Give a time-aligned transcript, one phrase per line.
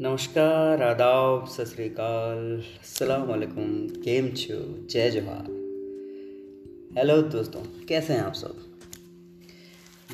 [0.00, 2.62] नमस्कार, आदाब, सत श्रीकाल
[4.02, 4.88] केम छो?
[4.88, 5.44] जय जोहार
[6.98, 8.56] हेलो दोस्तों, कैसे हैं आप सब?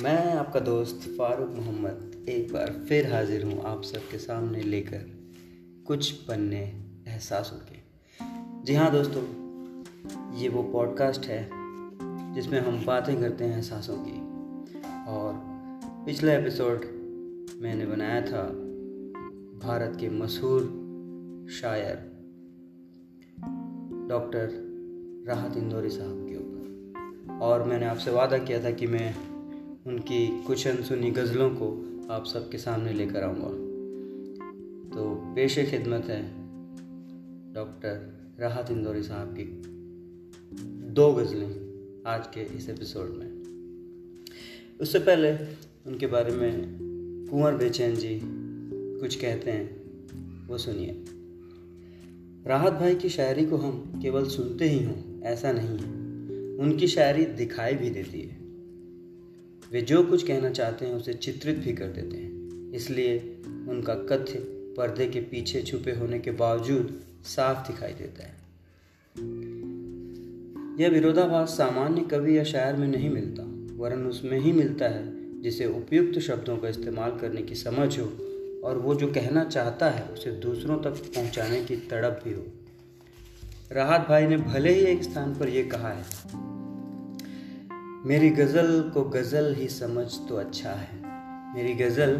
[0.03, 5.07] मैं आपका दोस्त फारूक मोहम्मद एक बार फिर हाजिर हूँ आप सबके सामने लेकर
[5.87, 6.63] कुछ पन्ने
[7.09, 7.79] एहसासों के।
[8.65, 9.23] जी हाँ दोस्तों,
[10.39, 11.51] ये वो पॉडकास्ट है
[12.35, 14.21] जिसमें हम बातें करते हैं एहसासों की।
[15.11, 15.33] और
[16.07, 16.81] पिछला एपिसोड
[17.61, 18.67] मैंने बनाया था
[19.61, 20.63] भारत के मशहूर
[21.51, 21.97] शायर
[24.09, 24.51] डॉक्टर
[25.27, 29.17] राहत इंदौरी साहब के ऊपर। और मैंने आपसे वादा किया था कि मैं
[29.87, 31.69] उनकी कुछ अनसुनी गज़लों को
[32.11, 33.49] आप सबके सामने लेकर आऊँगा।
[34.97, 36.33] तो पेश खिदमत है
[37.55, 39.63] डॉक्टर राहत इंदौरी साहब की
[40.93, 41.51] दो गज़लें
[42.07, 43.29] आज के इस एपिसोड में।
[44.81, 45.33] उससे पहले
[45.87, 46.79] उनके बारे में
[47.31, 48.40] कुंवर बेचैन जी
[49.01, 49.81] कुछ कहते हैं।
[50.47, 51.05] वो सुनिए।
[52.47, 56.01] राहत भाई की शायरी को हम केवल सुनते ही हों, ऐसा नहीं है।
[56.59, 58.37] उनकी शायरी दिखाई भी देती है।
[59.73, 62.31] वे जो कुछ कहना चाहते हैं, उसे चित्रित भी कर देते हैं।
[62.73, 64.39] इसलिए उनका कथ्य
[64.77, 68.35] पर्दे के पीछे छुपे होने के बावजूद साफ़ दिखाई देता है।
[70.81, 73.43] यह विरोधाभास सामान्य कवि या शायर में नहीं मिलता,
[73.77, 78.30] वरन उसमें ही मिलता है, जिसे उपयुक्त शब्दों का इस्तेमाल करने की समझ हो
[78.65, 82.45] और वो जो कहना चाहता है, उसे दूसरों तक पहुँचाने की तड़प भी हो।
[83.73, 86.05] राहत भाई ने भले ही एक स्थान पर यह कहा है,
[88.07, 91.01] मेरी गज़ल को गज़ल ही समझ तो अच्छा है।
[91.55, 92.17] मेरी गज़ल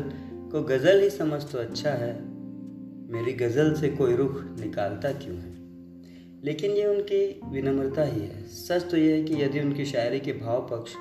[0.53, 2.13] को गज़ल ही समझ तो अच्छा है।
[3.13, 5.55] मेरी गज़ल से कोई रुख निकालता क्यों है?
[6.45, 10.33] लेकिन ये उनकी विनम्रता ही है। सच तो यह है कि यदि उनकी शायरी के
[10.33, 10.93] भाव पक्ष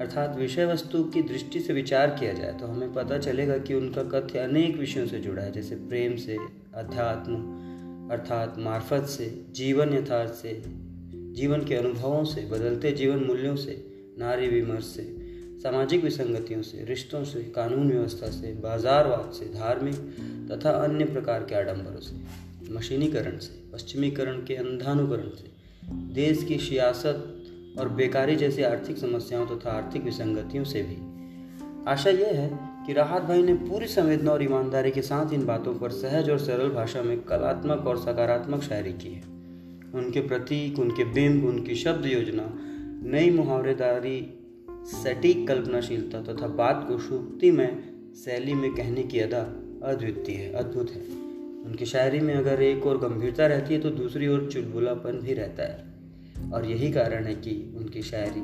[0.00, 4.02] अर्थात विषय वस्तु की दृष्टि से विचार किया जाए तो हमें पता चलेगा कि उनका
[4.02, 6.36] कथ्य अनेक विषयों से जुड़ा है, जैसे प्रेम से,
[6.74, 7.34] अध्यात्म,
[8.12, 10.62] अर्थात मार्फत से, जीवन यथार्थ से,
[11.14, 13.86] जीवन के अनुभवों से, बदलते जीवन मूल्यों से,
[14.18, 15.16] नारी विमर्श से,
[15.62, 19.94] सामाजिक विसंगतियों से, रिश्तों से, कानून व्यवस्था से, बाजारवाद से, धार्मिक
[20.52, 22.16] तथा अन्य प्रकार के आडंबरों से,
[22.74, 25.50] मशीनीकरण से, पश्चिमीकरण के अंधानुकरण से,
[26.14, 27.37] देश की सियासत
[27.78, 31.18] और बेकारी जैसी आर्थिक समस्याओं तथा तो आर्थिक विसंगतियों से भी।
[31.90, 35.74] आशा यह है कि राहत भाई ने पूरी संवेदना और ईमानदारी के साथ इन बातों
[35.74, 39.22] पर सहज और सरल भाषा में कलात्मक और सकारात्मक शायरी की है।
[39.94, 42.54] उनके प्रतीक, उनके बिंब, उनकी शब्द योजना,
[43.10, 44.34] नई मुहावरेदारी,
[44.84, 47.82] सटीक कल्पनाशीलता तथा तो बात को शुक्ति में
[48.14, 49.40] शैली में कहने की अदा
[49.84, 51.02] अद्वितीय है अद्भुत है।
[51.64, 55.62] उनकी शायरी में अगर एक और गंभीरता रहती है तो दूसरी ओर चुलबुलापन भी रहता
[55.62, 55.87] है।
[56.54, 58.40] और यही कारण है कि उनकी शायरी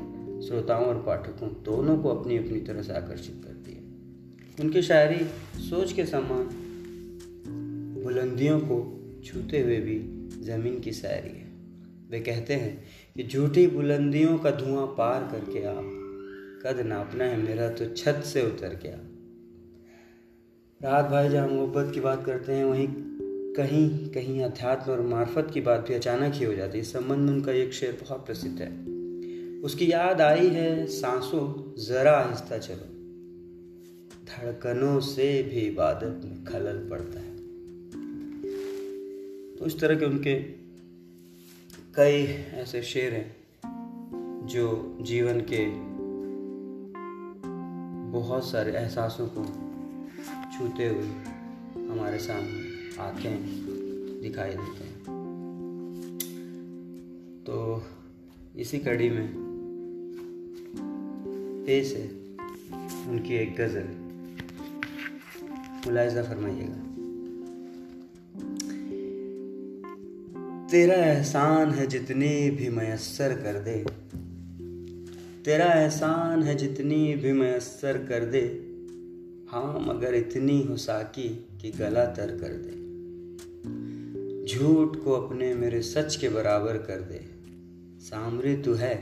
[0.47, 3.82] श्रोताओं और पाठकों दोनों को अपनी अपनी तरह से आकर्षित करती है।
[4.60, 5.25] उनकी शायरी
[5.60, 6.49] सोच के समान
[8.05, 11.44] बुलंदियों को छूते हुए भी ज़मीन की शायरी है।
[12.10, 12.84] वे कहते हैं
[13.16, 15.75] कि झूठी बुलंदियों का धुआँ पार करके आ,
[16.62, 18.97] कद नापना है मेरा तो छत से उतर के आ।
[20.82, 22.88] रात भाई जहाँ मोहब्बत की बात करते हैं, वहीं
[23.57, 27.19] कहीं कहीं अध्यात्म और मार्फत की बात भी अचानक ही हो जाती है। इस संबंध
[27.19, 28.71] में उनका एक शेर बहुत प्रसिद्ध है।
[29.61, 32.89] उसकी याद आई है, सांसों, जरा आहिस्ता चलो।
[34.25, 37.37] धड़कनों से भी इबादत में खलल पड़ता है।
[39.57, 40.35] तो इस तरह के उनके
[41.95, 42.23] कई
[42.55, 43.37] ऐसे शेर हैं,
[44.47, 45.67] जो जीवन के
[48.11, 49.45] बहुत सारे एहसासों को
[50.59, 51.09] छूते हुए
[51.89, 53.65] हमारे सामने आते हैं
[54.22, 54.99] दिखाई देते हैं।
[57.47, 57.82] तो
[58.56, 59.34] इसी कड़ी में
[61.66, 62.06] पेश है
[63.10, 64.05] उनकी एक गज़ल।
[65.87, 66.94] मुलायजा फरमाइएगा।
[70.69, 73.84] तेरा एहसान है जितनी भी मैसर कर दे।
[75.44, 78.75] तेरा एहसान है जितनी भी मैसर कर दे।
[79.50, 82.84] हाँ मगर इतनी हो साकी कि गला तर कर दे।
[84.44, 87.20] झूठ को अपने मेरे सच के बराबर कर दे।
[88.00, 88.94] सामरी तू है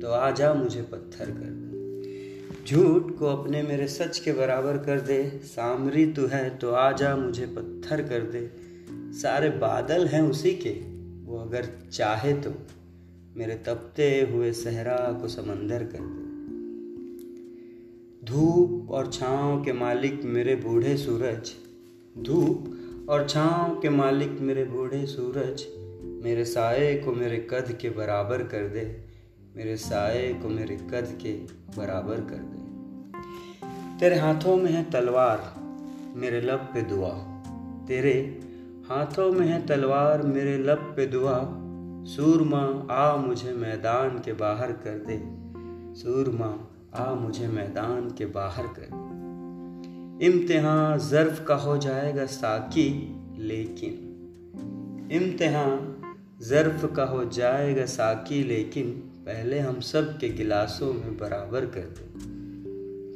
[0.00, 5.00] तो आ जा मुझे पत्थर कर दे। झूठ को अपने मेरे सच के बराबर कर
[5.00, 8.50] दे। सामरी तू है तो आ जा मुझे पत्थर कर दे।
[9.12, 10.70] सारे बादल हैं उसी के,
[11.24, 12.54] वो अगर चाहे तो
[13.36, 16.22] मेरे तपते हुए सहरा को समंदर कर दे।
[18.26, 21.52] धूप और छाँव के मालिक मेरे बूढ़े सूरज,
[22.18, 22.73] धूप
[23.08, 25.66] और छाँव के मालिक मेरे बूढ़े सूरज,
[26.24, 29.04] मेरे साए को मेरे कद के बराबर कर दे,
[29.56, 31.32] मेरे साए को मेरे कद के
[31.78, 32.64] बराबर कर दे।
[34.00, 35.54] तेरे हाथों में है तलवार,
[36.16, 37.10] मेरे लब पे दुआ।
[37.88, 38.40] तेरे
[38.88, 41.60] हाथों में है तलवार, मेरे लब पे दुआ।
[42.06, 45.44] सूरमा, आ मुझे मैदान के बाहर कर दे।
[46.00, 49.13] सूरमा, आ मुझे मैदान के बाहर कर दे।
[50.22, 53.90] इम्तिहान ज़र्फ का हो जाएगा साकी, लेकिन,
[55.12, 55.96] इम्तिहान
[56.42, 58.90] ज़र्फ का हो जाएगा साकी, लेकिन
[59.26, 62.04] पहले हम सब के गिलासों में बराबर कर दे।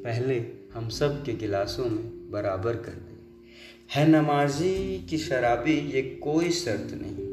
[0.03, 3.19] पहले हम सब के गिलासों में बराबर कर दे।
[3.95, 7.29] है नमाजी की शराबी ये कोई शर्त नहीं।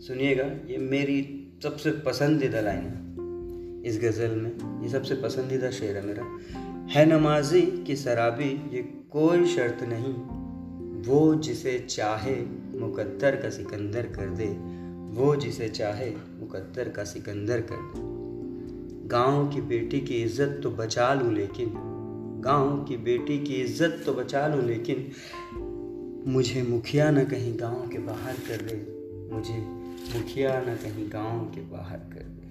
[0.00, 3.10] सुनिएगा, ये मेरी सबसे पसंदीदा लाइन है।
[3.84, 6.38] इस गज़ल में, ये सबसे पसंदीदा शेर है मेरा।
[6.90, 10.12] है नमाजी की शराबी, ये कोई शर्त नहीं।
[11.02, 12.34] वो जिसे चाहे
[12.80, 14.46] मुकद्दर का सिकंदर कर दे,
[15.14, 16.10] वो जिसे चाहे
[16.40, 21.72] मुकद्दर का सिकंदर कर दे। गाँव की बेटी की इज़्ज़त तो बचा लूँ लेकिन,
[22.44, 25.10] गाँव की बेटी की इज़्ज़त तो बचा लूँ लेकिन,
[26.26, 28.76] मुझे मुखिया न कहीं गाँव के बाहर कर दे।
[29.34, 29.58] मुझे
[30.18, 32.48] मुखिया न कहीं गाँव के बाहर कर दे।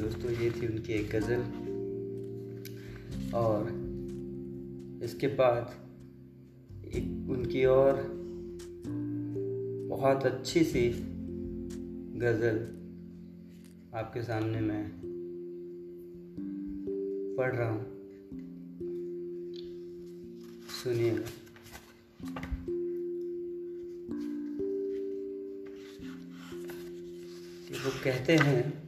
[0.00, 1.63] दोस्तों, ये थी उनकी एक गज़ल।
[3.34, 3.68] और
[5.02, 5.74] इसके बाद
[6.84, 8.10] एक उनकी और
[9.90, 10.88] बहुत अच्छी सी
[12.18, 12.56] गज़ल
[13.94, 14.90] आपके सामने मैं
[17.38, 17.86] पढ़ रहा हूँ।
[20.82, 21.26] सुनिएगा।
[27.84, 28.82] वो कहते हैं,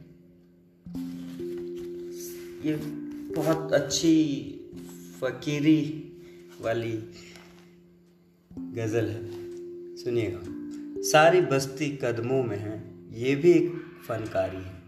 [2.61, 3.06] ये
[3.37, 4.23] बहुत अच्छी
[5.21, 6.03] फकीरी
[6.61, 7.03] वाली
[8.53, 9.29] गज़ल है।
[9.95, 10.39] सुनिएगा।
[11.01, 13.73] सारी बस्ती कदमों में है, ये भी एक
[14.07, 14.83] फनकारी है।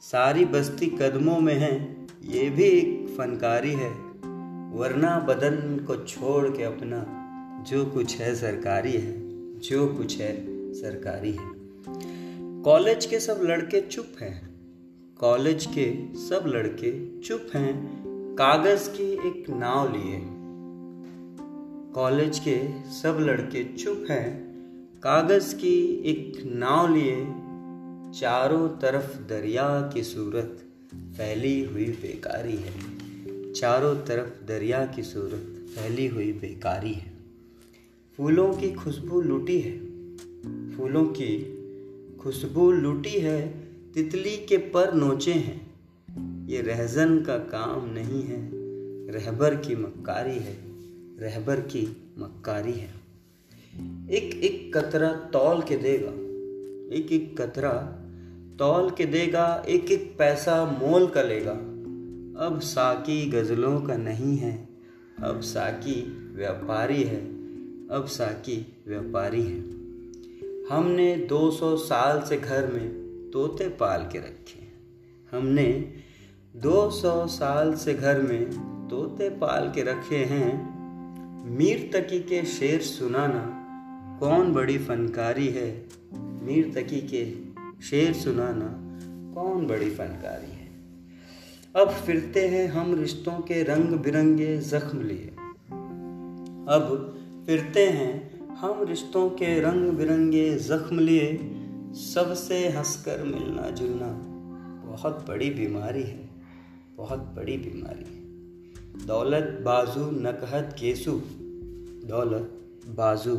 [0.00, 3.90] सारी बस्ती कदमों में है, ये भी एक फनकारी है।
[4.74, 7.06] वरना बदन को छोड़ के अपना
[7.68, 9.14] जो कुछ है सरकारी है,
[9.58, 11.50] जो कुछ है सरकारी है।
[12.62, 14.53] कॉलेज के सब लड़के चुप हैं।
[15.24, 18.04] कॉलेज के सब लड़के चुप हैं।
[18.38, 20.20] कागज़ की एक नाव लिए।
[21.94, 24.44] कॉलेज के सब लड़के चुप हैं।
[25.02, 27.16] कागज़ की एक नाव लिए।
[28.20, 30.58] चारों तरफ़ दरिया की सूरत
[30.94, 32.72] फैली हुई बेकारी है।
[33.52, 37.12] चारों तरफ़ दरिया की सूरत फैली हुई बेकारी है।
[38.16, 39.78] फूलों की खुशबू लूटी है।
[40.76, 41.56] फूलों की
[42.20, 43.63] खुशबू लूटी है।
[43.94, 45.74] तितली के पर नोचे हैं।
[46.46, 48.50] ये रहजन का काम नहीं है।
[49.12, 50.56] रहबर की मक्कारी है।
[51.20, 52.94] रहबर की मक्कारी है।
[54.10, 56.10] एक एक कतरा तौल के देगा।
[56.96, 57.72] एक एक कतरा
[58.58, 61.52] तौल के देगा। एक एक पैसा मोल का लेगा।
[62.46, 64.68] अब साकी गज़लों का नहीं है।
[65.22, 67.20] अब साकी व्यापारी है।
[67.88, 69.60] अब साकी व्यापारी है।
[70.66, 73.03] हमने 200 साल से घर में
[73.34, 74.66] तोते पाल के रखे
[75.36, 75.92] हमने
[76.56, 78.50] 200 साल से घर में
[78.90, 80.74] तोते पाल के रखे हैं।
[81.56, 83.60] मीर तकी के शेर सुनाना
[84.20, 85.86] कौन बड़ी फनकारी है?
[86.14, 87.34] मीर तकी के
[87.82, 88.68] शेर सुनाना
[89.34, 90.70] कौन बड़ी फनकारी है?
[91.76, 95.34] अब फिरते हैं हम रिश्तों के रंग बिरंगे जख्म लिए।
[96.68, 101.53] अब फिरते हैं हम रिश्तों के रंग बिरंगे जख्म लिए।
[101.94, 104.06] सबसे हंसकर मिलना जुलना
[104.86, 106.28] बहुत बड़ी बीमारी है,
[106.96, 111.12] बहुत बड़ी बीमारी है। दौलत बाजू नकहत गेसु
[112.08, 113.36] दौलत बाजू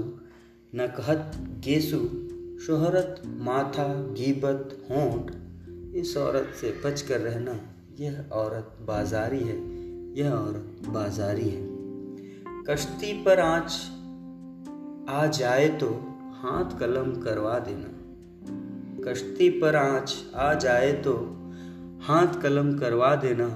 [0.74, 1.98] नकहत गेसु
[2.60, 5.32] शोहरत, माथा, गीबत, होंठ,
[5.96, 7.60] इस औरत से बच कर रहना,
[8.00, 9.58] यह औरत बाजारी है,
[10.14, 11.68] यह औरत बाजारी है।
[12.64, 13.72] कश्ती पर आँच
[15.10, 15.90] आ जाए तो
[16.36, 17.95] हाथ कलम करवा देना
[19.08, 21.14] कश्ती पर आँच आ जाए तो
[22.04, 23.48] हाथ कलम करवा देना।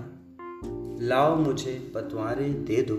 [1.02, 2.96] लाओ मुझे पतवारें दे दो,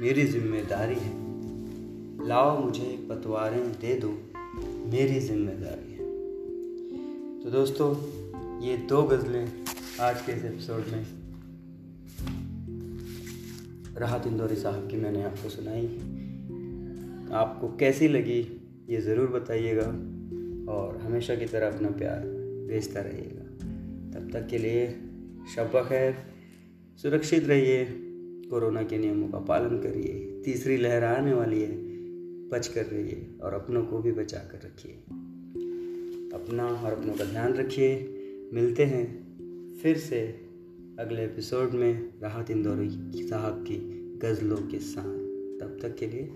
[0.00, 4.08] मेरी ज़िम्मेदारी है। लाओ मुझे पतवारें दे दो,
[4.92, 5.98] मेरी ज़िम्मेदारी है।
[7.40, 7.90] तो दोस्तों,
[8.62, 9.52] ये दो गज़लें
[10.00, 11.04] आज के इस एपिसोड में
[13.98, 15.86] राहत इंदौरी साहब की मैंने आपको सुनाई।
[17.34, 18.40] आपको कैसी लगी,
[18.90, 19.92] ये ज़रूर बताइएगा।
[20.72, 22.20] और हमेशा की तरह अपना प्यार
[22.68, 23.42] भेजता रहिएगा।
[24.14, 24.86] तब तक के लिए
[25.56, 26.14] शब खैर
[27.02, 27.86] सुरक्षित रहिए,
[28.50, 31.72] कोरोना के नियमों का पालन करिए, तीसरी लहर आने वाली है
[32.48, 34.92] बच कर रहिए और अपनों को भी बचा कर रखिए।
[36.34, 38.18] अपना और अपनों का ध्यान रखिए।
[38.52, 39.22] मिलते हैं
[39.82, 40.40] फिर से
[40.98, 42.90] अगले एपिसोड में राहत इंदौरी
[43.28, 43.76] साहब की
[44.22, 45.18] गज़लों के साथ।
[45.60, 46.26] तब तक के लिए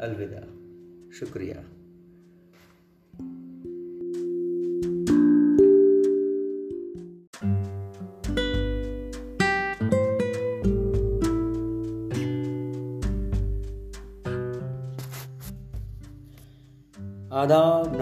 [0.00, 0.46] अलविदा।
[1.12, 1.79] शुक्रिया।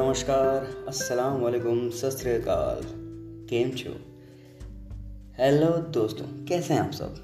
[0.09, 2.81] नमस्कार अस्सलाम वालेकुम सत श्रीकाल
[3.49, 3.91] केम छो
[5.39, 7.17] हेलो दोस्तों, कैसे हैं आप सब?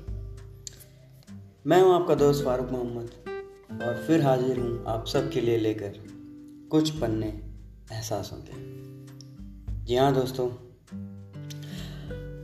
[1.66, 5.94] मैं हूँ आपका दोस्त फारूक मोहम्मद और फिर हाजिर हूँ आप सब के लिए लेकर
[6.70, 7.28] कुछ पन्ने
[7.92, 8.52] एहसासों के।
[9.84, 10.48] जी हाँ दोस्तों,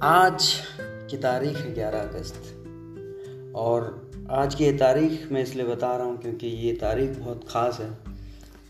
[0.02, 0.50] आज
[0.82, 6.18] की तारीख है ग्यारह अगस्त और आज की ये तारीख मैं इसलिए बता रहा हूँ
[6.18, 7.90] क्योंकि ये तारीख बहुत ख़ास है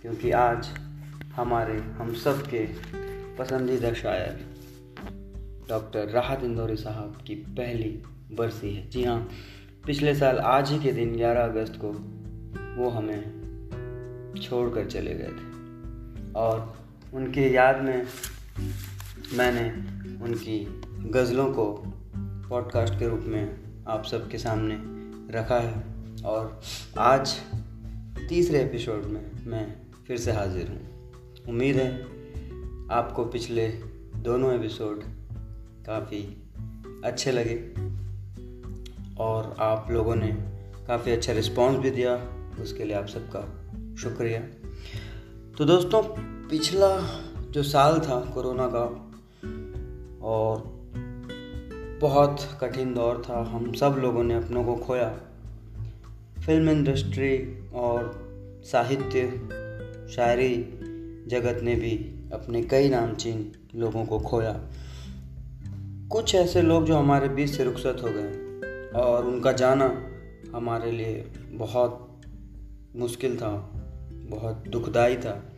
[0.02, 0.68] क्योंकि आज
[1.36, 2.66] हमारे, हम सब के
[3.38, 4.46] पसंदीदा शायर
[5.68, 9.28] डॉक्टर राहत इंदौरी साहब की पहली बरसी है। जी हाँ
[9.86, 11.90] पिछले साल आज ही के दिन 11 अगस्त को,
[12.82, 13.40] वो हमें
[14.42, 15.52] छोड़कर चले गए थे।
[16.32, 16.76] और
[17.14, 18.06] उनके याद में
[19.34, 19.70] मैंने
[20.24, 21.84] उनकी गज़लों को
[22.50, 23.56] पॉडकास्ट के रूप में
[23.88, 24.78] आप सबके सामने
[25.38, 25.84] रखा है।
[26.24, 26.60] और
[26.98, 27.40] आज
[28.28, 30.89] तीसरे एपिसोड में मैं फिर से हाजिर हूँ।
[31.50, 32.02] उम्मीद है
[32.90, 33.68] आपको पिछले
[34.16, 35.02] दोनों एपिसोड
[35.86, 36.42] काफ़ी
[37.04, 37.54] अच्छे लगे
[39.18, 40.28] और आप लोगों ने
[40.86, 42.14] काफ़ी अच्छा रिस्पांस भी दिया,
[42.62, 43.40] उसके लिए आप सबका
[43.96, 44.40] शुक्रिया।
[45.58, 46.02] तो दोस्तों,
[46.48, 48.84] पिछला जो साल था कोरोना का
[50.22, 50.62] और
[52.00, 55.20] बहुत कठिन दौर था, हम सब लोगों ने अपनों को खोया।
[56.46, 58.30] फ़िल्म इंडस्ट्री और
[58.64, 59.30] साहित्य,
[60.14, 60.76] शायरी
[61.28, 61.96] जगत ने भी
[62.32, 64.70] अपने कई नामचीन लोगों को खोया।
[66.08, 68.58] कुछ ऐसे लोग जो हमारे बीच से रुखसत हो गए
[68.90, 70.06] और उनका जाना
[70.54, 72.20] हमारे लिए बहुत
[72.96, 73.70] मुश्किल था,
[74.14, 75.52] बहुत दुखदाई था।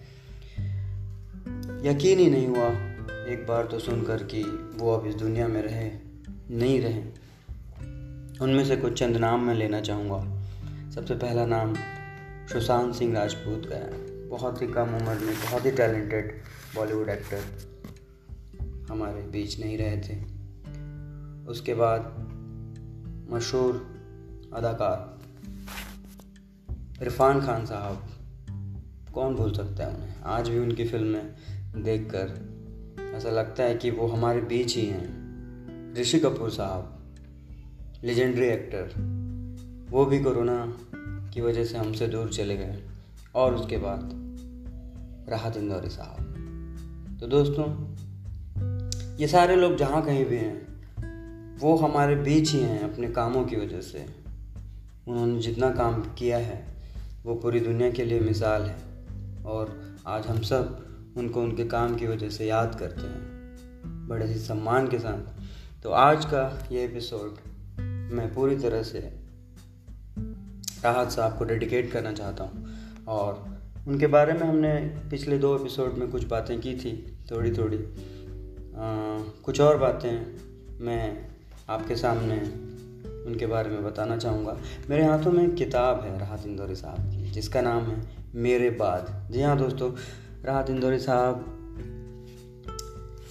[1.85, 2.69] यकीन ही नहीं हुआ
[3.27, 4.43] एक बार तो सुनकर कि
[4.77, 5.91] वो अब इस दुनिया में रहे,
[6.51, 7.03] नहीं रहे।
[8.41, 10.43] उनमें से कुछ चंद नाम मैं लेना चाहूँगा।
[10.91, 11.75] सबसे पहला नाम
[12.53, 16.43] सुशांत सिंह राजपूत का है। बहुत ही कम उम्र में बहुत ही टैलेंटेड
[16.75, 17.43] बॉलीवुड एक्टर
[18.91, 20.23] हमारे बीच नहीं रहे थे।
[21.51, 22.03] उसके बाद
[23.31, 23.73] मशहूर
[24.55, 25.19] अदाकार
[27.03, 28.09] इरफान खान साहब,
[29.15, 30.21] कौन भूल सकता है उन्हें?
[30.23, 31.35] आज भी उनकी फ़िल्में
[31.83, 32.53] देखकर
[33.15, 35.23] ऐसा लगता है कि वो हमारे बीच ही हैं।
[35.95, 37.15] ऋषि कपूर साहब
[38.05, 38.85] लेजेंडरी एक्टर
[39.91, 40.79] वो भी कोरोना
[41.35, 42.83] की वजह से हमसे दूर चले गए।
[43.35, 44.22] और उसके बाद
[45.33, 47.67] राहत इंदौरी साहब। तो दोस्तों,
[49.17, 53.57] ये सारे लोग जहाँ कहीं भी हैं, वो हमारे बीच ही हैं अपने कामों की
[53.57, 54.07] वजह से।
[55.09, 56.65] उन्होंने जितना काम किया है,
[57.25, 58.77] वो पूरी दुनिया के लिए मिसाल है
[59.47, 64.39] और आज हम सब उनको उनके काम की वजह से याद करते हैं, बड़े ही
[64.39, 67.37] सम्मान के साथ। तो आज का ये एपिसोड
[68.13, 68.99] मैं पूरी तरह से
[70.85, 72.69] राहत साहब को डेडिकेट करना चाहता हूँ
[73.07, 73.52] और
[73.89, 74.75] उनके बारे में हमने
[75.11, 77.83] पिछले दो एपिसोड में कुछ बातें की थी थोड़ी थोड़ी आ,
[79.45, 80.37] कुछ और बातें
[80.81, 81.27] मैं
[81.69, 82.37] आपके सामने
[83.27, 84.57] उनके बारे में बताना चाहूँगा।
[84.91, 89.29] मेरे हाथों में एक किताब है राहत इंदौरी साहब की जिसका नाम है मेरे बाद।
[89.31, 89.93] जी हाँ दोस्तों
[90.45, 91.45] राहत इंदौरी साहब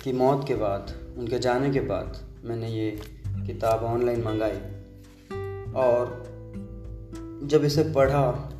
[0.03, 4.57] की मौत के बाद उनके जाने के बाद मैंने ये किताब ऑनलाइन मंगाई
[5.75, 6.23] और
[7.43, 8.50] जब इसे पढ़ा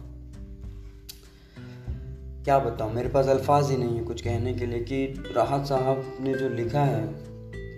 [2.45, 5.05] क्या बताऊँ, मेरे पास अल्फाज ही नहीं है कुछ कहने के लिए कि
[5.36, 7.05] राहत साहब ने जो लिखा है,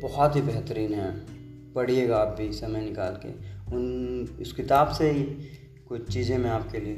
[0.01, 1.11] बहुत ही बेहतरीन है।
[1.73, 3.29] पढ़िएगा आप भी समय निकाल के।
[3.75, 5.23] उन इस किताब से ही
[5.89, 6.95] कुछ चीज़ें मैं आपके लिए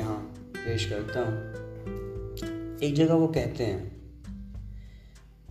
[0.00, 0.16] यहाँ
[0.56, 3.92] पेश करता हूँ। एक जगह वो कहते हैं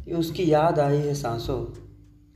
[0.05, 1.65] कि उसकी याद आई है सांसों,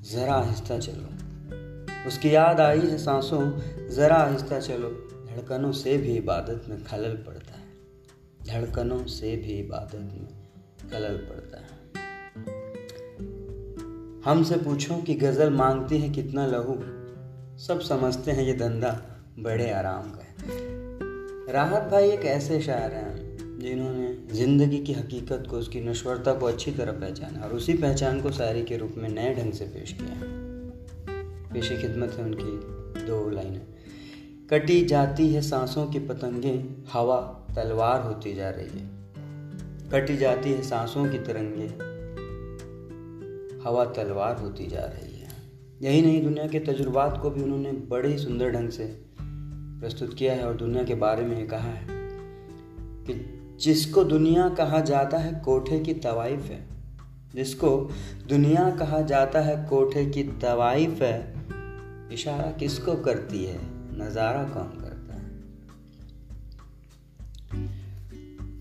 [0.03, 3.51] ज़रा आहिस्ता चलो। उसकी याद आई है सांसों,
[3.89, 4.89] ज़रा आहिस्ता चलो।
[5.25, 7.54] धड़कनों से भी इबादत में खलल पड़ता
[8.47, 10.27] धड़कनों से भी इबादत में
[10.91, 11.75] खलल पड़ता है।
[14.25, 16.75] हमसे पूछो कि गज़ल मांगती है कितना लहू?
[17.57, 19.01] सब समझते हैं ये धंधा
[19.39, 20.45] बड़े आराम का है।
[21.53, 26.71] राहत भाई एक ऐसे शायर हैं, जिन्होंने ज़िंदगी की हकीकत को, उसकी नश्वरता को अच्छी
[26.71, 30.19] तरह पहचाना और उसी पहचान को शायरी के रूप में नए ढंग से पेश किया
[31.53, 33.67] पेशी खिदमत है उनकी, दो लाइनें।
[34.49, 38.89] कटी जाती है सांसों की पतंगे, हवा तलवार होती जा रही है।
[39.91, 41.67] कटी जाती है सांसों की तरंगे।
[43.63, 45.29] हवा तलवार होती जा रही है।
[45.81, 49.05] यही नहीं, दुनिया के तजुर्बात को भी उन्होंने बड़े ही सुंदर ढंग से
[49.81, 51.88] प्रस्तुत किया है और दुनिया के बारे में कहा है
[53.05, 56.67] कि जिसको दुनिया कहा जाता है कोठे की तवाइफ है।
[57.35, 57.89] जिसको
[58.29, 61.33] दुनिया कहा जाता है कोठे की तवाइफ है,
[62.12, 63.59] इशारा किसको करती है?
[64.00, 64.85] नज़ारा कौन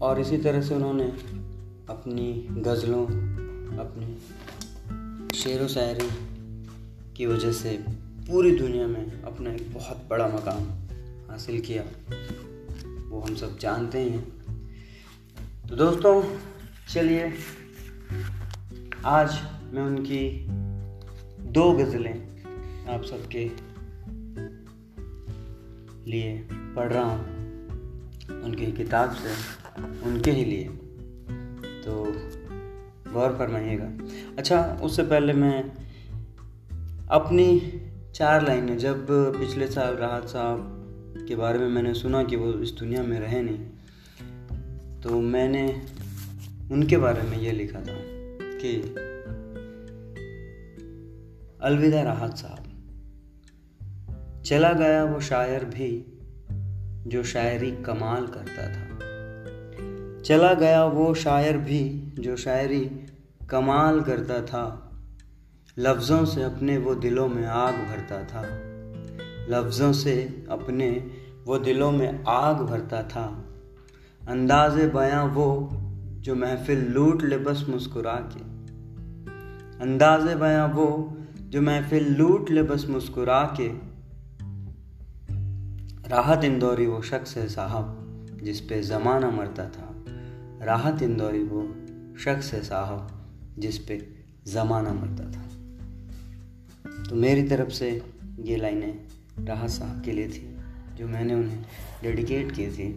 [0.02, 1.04] और इसी तरह से उन्होंने
[1.88, 3.06] अपनी गज़लों,
[3.78, 4.18] अपनी
[5.38, 6.08] शेर व शायरी
[7.16, 7.84] की वजह से
[8.28, 10.62] पूरी दुनिया में अपना एक बहुत बड़ा मकाम
[11.30, 11.82] हासिल किया।
[13.08, 14.30] वो हम सब जानते ही हैं।
[15.68, 16.38] तो दोस्तों,
[16.92, 17.32] चलिए,
[19.04, 20.46] आज मैं उनकी
[21.52, 22.44] दो गज़लें
[22.86, 23.50] आप सबके
[26.10, 27.34] लिए पढ़ रहा हूँ।
[28.42, 29.63] उनकी किताब से
[30.06, 30.64] उनके ही लिए।
[31.84, 32.04] तो
[33.12, 33.90] गौर फरमाइएगा।
[34.38, 35.62] अच्छा उससे पहले मैं
[37.10, 37.46] अपनी
[38.14, 40.70] चार लाइनें, जब पिछले साल राहत साहब
[41.28, 45.82] के बारे में मैंने सुना कि वो इस दुनिया में रहे नहीं तो मैंने
[46.72, 47.96] उनके बारे में ये लिखा था
[48.60, 48.76] कि
[51.62, 52.70] अलविदा राहत साहब।
[54.46, 55.90] चला गया वो शायर भी
[57.10, 58.93] जो शायरी कमाल करता था।
[60.24, 63.06] चला गया वो शायर भी, जो शायरी
[63.50, 64.90] कमाल करता था।
[65.78, 68.42] लफ्ज़ों से अपने वो दिलों में आग भरता था।
[69.50, 71.10] लफ्ज़ों से अपने
[71.44, 73.44] वो दिलों में आग भरता था।
[74.28, 75.68] अंदाज बयां वो,
[76.20, 78.40] जो महफिल लूट ले बस मुस्कुरा के।
[79.82, 83.68] अंदाज बयां वो, जो महफिल लूट ले बस मुस्कुरा के।
[86.08, 88.00] राहत इंदौरी वो शख्स है साहब,
[88.42, 89.93] जिस पे ज़माना मरता था।
[90.64, 91.62] राहत इंदौरी वो
[92.18, 93.08] शख्स है साहब,
[93.58, 93.96] जिस पे
[94.46, 95.42] ज़माना मरता था।
[97.04, 97.90] तो मेरी तरफ़ से
[98.40, 100.56] ये लाइनें राहत साहब के लिए थी,
[100.98, 101.62] जो मैंने उन्हें
[102.02, 102.88] डेडिकेट की थी।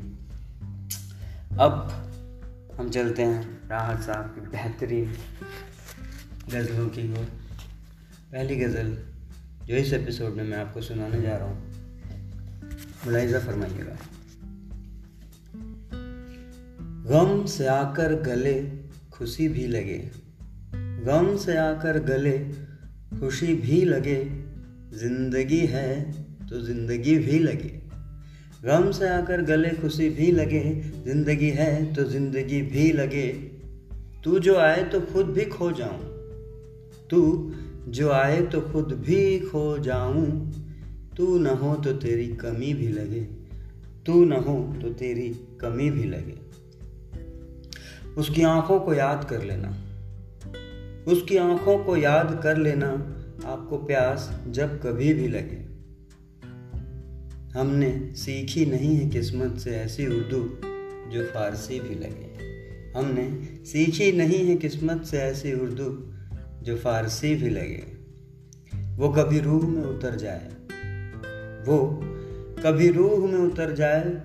[1.59, 1.73] अब
[2.77, 5.13] हम चलते हैं राहत साहब की बेहतरीन
[6.49, 7.25] गज़लों की ओर।
[8.31, 8.97] पहली गज़ल
[9.65, 11.57] जो इस एपिसोड में मैं आपको सुनाने जा रहा हूँ,
[13.05, 13.97] मुलायजा फरमाइएगा।
[17.07, 18.53] गम से आकर गले
[19.13, 19.97] खुशी भी लगे।
[21.05, 22.37] गम से आकर गले
[23.19, 24.17] खुशी भी लगे।
[24.93, 25.91] ज़िंदगी है
[26.47, 27.69] तो ज़िंदगी भी लगे।
[28.65, 30.61] गम से आकर गले खुशी भी लगे।
[31.05, 33.27] ज़िंदगी है तो ज़िंदगी भी लगे।
[34.23, 35.99] तू जो आए तो खुद भी खो जाऊँ।
[37.09, 37.21] तू
[37.87, 40.25] जो आए तो खुद भी खो जाऊँ।
[41.17, 43.21] तू न हो तो तेरी कमी भी लगे।
[44.05, 45.29] तू न हो तो तेरी
[45.61, 46.46] कमी भी लगे।
[48.17, 49.69] उसकी आँखों को याद कर लेना।
[51.11, 52.87] उसकी आँखों को याद कर लेना
[53.45, 55.67] आपको प्यास जब कभी भी लगे।
[57.59, 60.43] हमने सीखी नहीं है किस्मत से ऐसी उर्दू
[61.11, 62.37] जो फारसी भी लगे।
[62.99, 66.13] हमने सीखी नहीं है किस्मत से ऐसी उर्दू
[66.63, 67.83] जो फारसी भी लगे।
[68.95, 70.51] वो कभी रूह में उतर जाए।
[71.65, 71.99] वो
[72.65, 74.21] कभी रूह में उतर जाए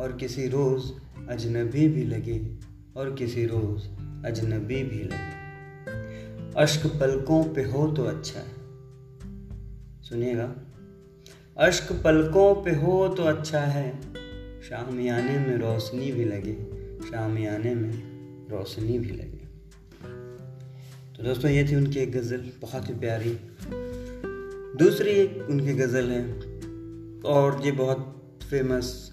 [0.00, 0.92] और किसी रोज़
[1.28, 2.57] अजनबी भी लगे।
[2.98, 3.84] और किसी रोज
[4.26, 5.38] अजनबी भी लगे।
[6.56, 8.54] अश्क पलकों पे हो तो अच्छा है।
[10.02, 10.54] सुनिएगा।
[11.58, 14.00] अश्क पलकों पे हो तो अच्छा है।
[14.62, 16.54] शामियाने में रोशनी भी लगे।
[17.10, 17.92] शामियाने में
[18.50, 19.48] रोशनी भी लगे।
[21.16, 23.38] तो दोस्तों, ये थी उनकी एक गज़ल, बहुत ही प्यारी।
[24.84, 26.32] दूसरी एक उनकी गज़ल है,
[27.22, 29.12] और ये बहुत फ़ेमस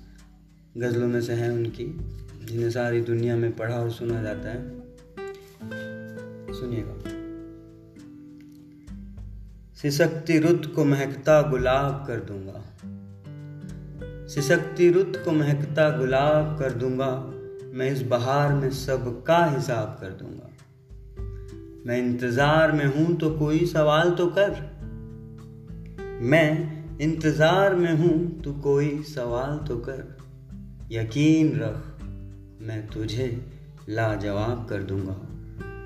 [0.78, 4.86] गज़लों में से है उनकी। जिन्हें सारी दुनिया में पढ़ा और सुना जाता है।
[6.54, 6.96] सुनिएगा।
[9.82, 12.62] सिसकती रुत को महकता गुलाब कर दूँगा।
[14.28, 17.32] सिसकती रुत को महकता गुलाब कर दूँगा।
[17.74, 20.50] मैं इस बहार में सबका हिसाब कर दूँगा।
[21.86, 24.76] मैं इंतज़ार में हूँ तो कोई सवाल तो कर।
[26.22, 26.50] मैं
[27.00, 30.18] इंतज़ार में हूँ तो कोई सवाल तो कर।
[30.92, 31.95] यकीन रख।
[32.62, 33.46] मैं तुझे
[33.90, 35.16] लाजवाब कर दूँगा।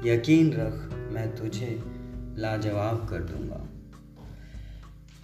[0.06, 0.74] यकीन रख,
[1.12, 1.84] मैं तुझे
[2.38, 3.68] लाजवाब कर दूँगा।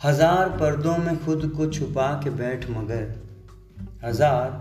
[0.04, 3.16] हज़ार पर्दों में खुद को छुपा के बैठ मगर,
[4.04, 4.52] हज़ार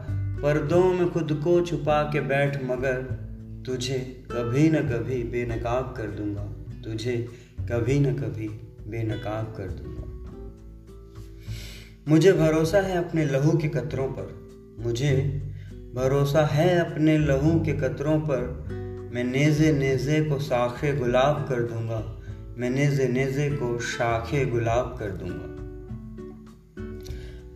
[0.42, 3.02] पर्दों में खुद को छुपा के बैठ मगर,
[3.66, 3.98] तुझे
[4.30, 6.44] कभी न कभी बेनकाब कर दूँगा।
[6.82, 7.28] तुझे
[7.60, 8.48] कभी न कभी
[8.90, 10.04] बेनकाब कर दूँगा।
[12.08, 14.44] मुझे भरोसा है अपने लहू के कतरों पर।
[14.78, 15.42] मुझे
[15.94, 18.40] भरोसा है अपने लहू के कतरों पर,
[19.14, 21.98] मैं नेज़े नेज़े को साखे गुलाब कर दूँगा,
[22.58, 25.52] मैं नेज़े नेज़े को शाखे गुलाब कर दूँगा।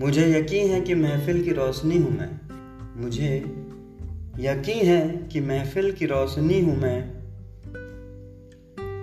[0.01, 2.31] मुझे यकीन है कि महफिल की रोशनी हूँ मैं।
[3.03, 3.37] मुझे
[4.41, 7.01] यकीन है कि महफिल की रोशनी हूँ मैं।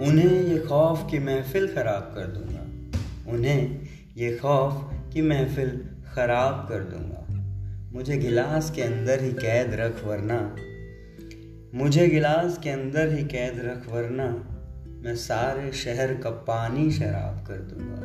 [0.08, 6.80] उन्हें ये खौफ की महफिल ख़राब कर दूँगा। उन्हें ये खौफ की महफिल ख़राब कर
[6.80, 7.25] दूँगा।
[7.95, 10.55] मुझे गिलास के अंदर ही कैद रख वरना।
[11.77, 14.25] मुझे गिलास के अंदर ही कैद रख वरना।
[15.03, 18.01] मैं सारे शहर का पानी शराब कर दूँगा।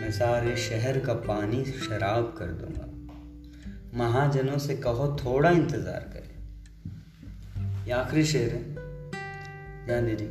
[0.00, 2.86] मैं सारे शहर का पानी शराब कर दूँगा।
[3.98, 6.64] महाजनों से कहो, थोड़ा इंतज़ार करें।
[7.86, 8.74] ये आखिरी शेर है।
[9.86, 10.30] ध्यान दीजिए।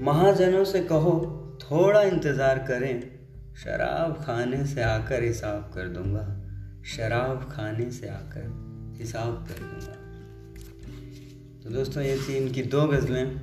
[0.00, 1.14] महाजनों से कहो,
[1.62, 3.00] थोड़ा इंतज़ार करें।
[3.56, 6.37] शराब खाने से आकर हिसाब कर दूँगा।
[6.96, 10.08] शराब खाने से आकर हिसाब कर दूँगा।
[11.64, 13.40] तो दोस्तों, ये थी इनकी दो गज़लें।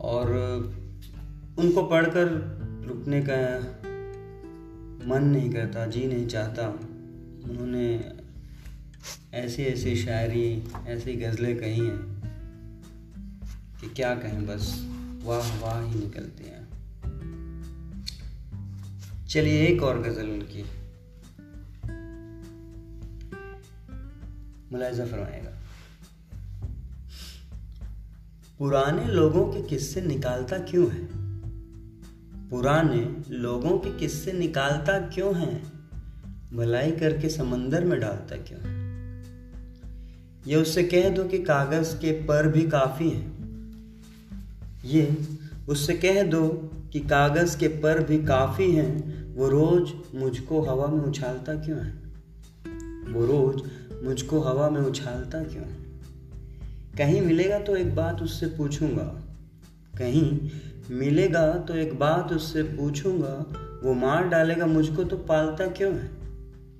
[0.00, 0.32] और
[1.58, 2.28] उनको पढ़कर
[2.88, 3.60] रुकने का
[5.08, 6.68] मन नहीं करता, जी नहीं चाहता।
[7.50, 8.12] उन्होंने
[9.34, 11.98] ऐसी ऐसी शायरी, ऐसी गज़लें कही हैं
[13.80, 14.88] कि क्या कहें, बस
[15.24, 16.68] वाह वाह ही निकलते हैं।
[19.26, 20.77] चलिए एक और गज़ल उनकी।
[24.72, 25.50] मुलायजा फरमाएगा।
[28.58, 31.08] पुराने लोगों के किस्से निकालता क्यों है?
[32.50, 35.62] पुराने लोगों के किस्से निकालता क्यों है?
[36.54, 38.78] भलाई करके समंदर में डालता क्यों है?
[40.46, 43.32] ये उससे कह दो कि कागज़ के पर भी काफ़ी है।
[44.84, 45.18] ये
[45.68, 46.48] उससे कह दो
[46.92, 51.92] कि कागज़ के पर भी काफ़ी हैं। वो रोज मुझको हवा में उछालता क्यों है?
[53.12, 53.70] वो रोज
[54.04, 55.64] मुझको हवा में उछालता क्यों?
[56.98, 59.22] कहीं मिलेगा तो एक बात उससे पूछूँगा।
[59.98, 60.50] कहीं
[60.90, 63.46] मिलेगा तो एक बात उससे पूछूँगा।
[63.84, 66.10] वो मार डालेगा मुझको तो पालता क्यों है?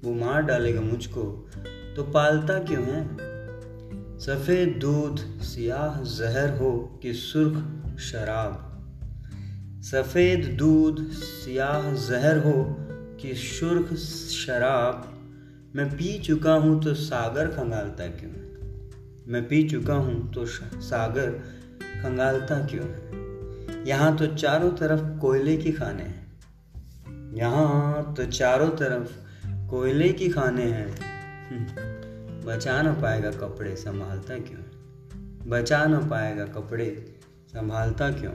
[0.04, 1.48] वो मार डालेगा मुझको
[1.96, 3.28] तो पालता क्यों है?
[4.18, 8.64] सफ़ेद दूध, सियाह जहर हो कि सुर्ख शराब।
[9.82, 12.76] सफ़ेद दूध, सियाह जहर हो
[13.20, 15.17] कि सुर्ख शराब।
[15.76, 18.44] मैं पी चुका हूँ तो सागर खंगालता क्यों है?
[19.28, 20.46] मैं पी चुका हूँ तो
[20.80, 21.30] सागर
[22.02, 23.86] खंगालता क्यों है?
[23.86, 26.40] यहाँ तो चारों तरफ़ कोयले की खाने हैं।
[27.34, 29.12] यहाँ तो चारों तरफ़
[29.70, 30.88] कोयले की खाने हैं।
[31.50, 31.64] हम्म,
[32.46, 34.62] बचा ना पाएगा कपड़े संभालता क्यों
[35.50, 37.14] बचा ना पाएगा कपड़े
[37.52, 38.32] संभालता क्यों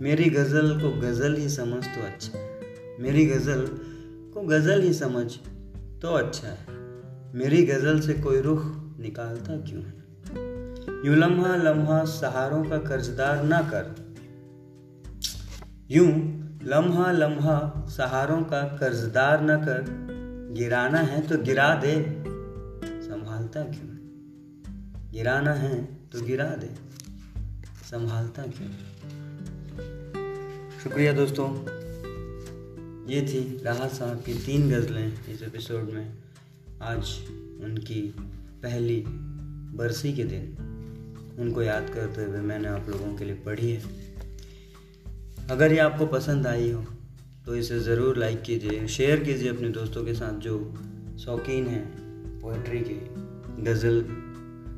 [0.00, 2.38] मेरी गज़ल को गज़ल ही समझ तो अच्छा
[3.00, 3.66] मेरी गज़ल
[4.34, 5.36] को गज़ल ही समझ
[6.02, 6.74] तो अच्छा है।
[7.34, 8.62] मेरी गज़ल से कोई रुख
[8.98, 9.92] निकालता क्यों है?
[11.06, 14.14] यूँ लम्हा लम्हा सहारों का कर्जदार ना कर।
[15.90, 16.08] यूँ
[16.64, 19.84] लम्हा लम्हा सहारों का कर्जदार न कर।
[20.52, 21.94] गिराना है तो गिरा दे।
[23.02, 23.90] संभालता क्यों
[25.12, 26.74] गिराना है तो गिरा दे।
[27.90, 28.70] संभालता क्यों
[30.82, 31.81] शुक्रिया दोस्तों।
[33.08, 36.12] ये थी राहत साहब की तीन गज़लें इस एपिसोड में।
[36.82, 37.08] आज
[37.64, 38.00] उनकी
[38.62, 39.04] पहली
[39.76, 43.82] बरसी के दिन। उनको याद करते हुए मैंने आप लोगों के लिए पढ़ी है।
[45.50, 46.84] अगर ये आपको पसंद आई हो
[47.46, 50.58] तो इसे ज़रूर लाइक कीजिए शेयर कीजिए अपने दोस्तों के साथ जो
[51.18, 51.84] शौकीन हैं
[52.40, 52.98] पोइट्री के
[53.62, 53.98] गज़ल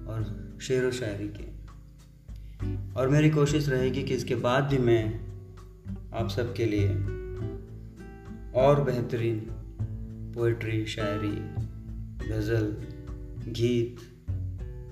[0.09, 1.53] और शेर व शायरी के।
[2.95, 5.05] और मेरी कोशिश रहेगी कि इसके बाद भी मैं
[6.15, 6.89] आप सबके लिए
[8.55, 9.41] और बेहतरीन
[10.35, 11.65] पोइट्री शायरी
[12.29, 12.77] गज़ल
[13.53, 13.97] गीत,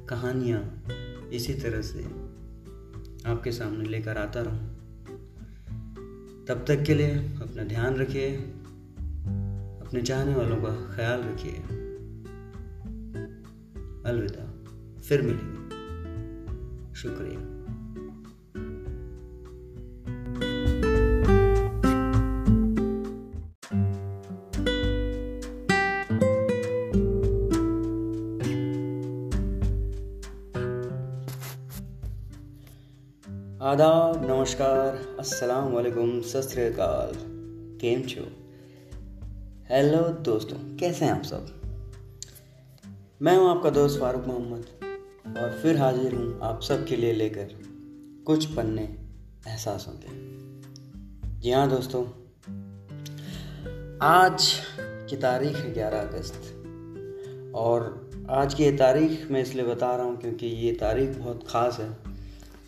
[0.09, 0.85] कहानियाँ
[1.33, 2.05] इसी तरह से
[3.27, 4.73] आपके सामने लेकर आता रहूँ।
[6.47, 8.37] तब तक के लिए अपना ध्यान रखिए,
[9.83, 11.53] अपने चाहने वालों का ख्याल रखिए।
[14.07, 14.65] अलविदा।
[15.01, 15.69] फिर मिलेंगे।
[16.95, 17.52] शुक्रिया।
[34.53, 36.53] नमस्कार अस्सलाम वालेकुम सत
[37.81, 38.23] केम छो?
[39.69, 41.47] हेलो दोस्तों, कैसे हैं आप सब?
[43.23, 44.67] मैं हूँ आपका दोस्त फारूक मोहम्मद,
[45.39, 47.55] और फिर हाजिर हूँ आप सब के लिए लेकर
[48.27, 52.05] कुछ पन्ने एहसासों के। जी हाँ दोस्तों,
[54.03, 54.53] आज
[55.11, 56.53] की तारीख है ग्यारह अगस्त,
[57.55, 61.81] और आज की ये तारीख मैं इसलिए बता रहा हूँ क्योंकि ये तारीख बहुत ख़ास
[61.81, 61.91] है,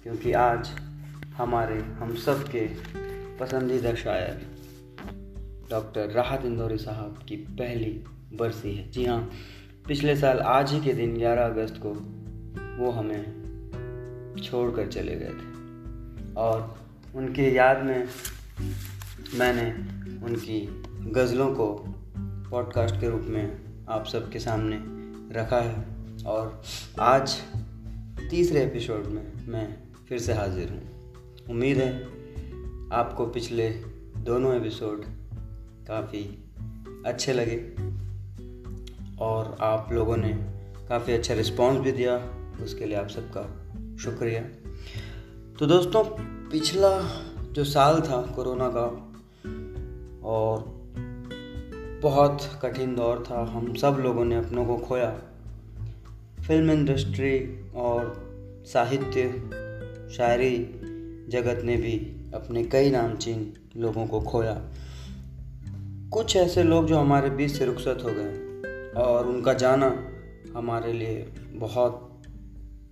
[0.03, 0.73] क्योंकि आज
[1.37, 2.69] हमारे हम सब के
[3.41, 4.47] पसंदीदा शायर
[5.71, 8.05] डॉक्टर राहत इंदौरी साहब की पहली
[8.37, 9.31] बरसी है। जी हाँ
[9.89, 11.91] पिछले साल आज ही के दिन 11 अगस्त को
[12.85, 13.23] वो हमें
[14.45, 15.55] छोड़कर चले गए थे।
[16.35, 16.79] और
[17.15, 18.09] उनके याद में
[19.35, 19.71] मैंने
[20.25, 21.95] उनकी गज़लों को
[22.51, 24.79] पॉडकास्ट के रूप में आप सबके सामने
[25.41, 25.85] रखा है।
[26.27, 26.63] और
[27.01, 27.43] आज
[28.31, 30.94] तीसरे एपिसोड में मैं फिर से हाजिर हूँ।
[31.51, 32.05] उम्मीद है
[32.93, 33.71] आपको पिछले
[34.19, 35.05] दोनों एपिसोड
[35.89, 36.45] काफ़ी
[37.07, 37.57] अच्छे लगे
[39.25, 40.33] और आप लोगों ने
[40.89, 42.17] काफ़ी अच्छा रिस्पांस भी दिया।
[42.65, 43.43] उसके लिए आप सबका
[43.97, 44.43] शुक्रिया।
[45.59, 46.05] तो दोस्तों,
[46.51, 49.13] पिछला जो साल था कोरोना का
[50.29, 50.65] और
[52.03, 55.23] बहुत कठिन दौर था, हम सब लोगों ने अपनों को खोया।
[56.47, 58.25] फ़िल्म इंडस्ट्री और
[58.67, 59.29] साहित्य,
[60.15, 60.81] शायरी
[61.29, 61.97] जगत ने भी
[62.35, 64.71] अपने कई नामचीन लोगों को खोया।
[66.13, 70.11] कुछ ऐसे लोग जो हमारे बीच से रुखसत हो गए और उनका जाना
[70.57, 72.23] हमारे लिए बहुत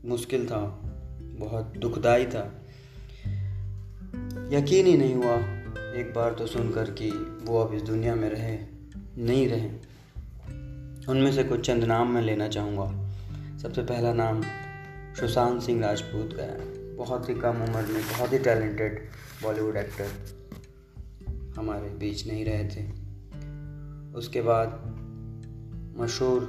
[0.04, 0.80] मुश्किल था,
[1.22, 2.58] बहुत दुखदाई था।
[4.52, 5.36] यकीन ही नहीं हुआ
[6.00, 7.10] एक बार तो सुनकर कि
[7.44, 8.58] वो अब इस दुनिया में रहे,
[9.18, 9.68] नहीं रहे।
[11.08, 13.12] उनमें से कुछ चंद नाम मैं लेना चाहूँगा।
[13.58, 14.42] सबसे पहला नाम
[15.20, 19.08] सुशांत सिंह राजपूत का है। बहुत ही कम उम्र में, बहुत ही टैलेंटेड
[19.42, 20.10] बॉलीवुड एक्टर
[21.56, 22.90] हमारे बीच नहीं रहे थे।
[24.18, 24.68] उसके बाद
[25.98, 26.40] मशहूर